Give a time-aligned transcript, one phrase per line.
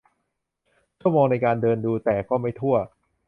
[0.99, 2.75] ชั่วโมงในการเดินดูแต่ก็ไม่ทั่ว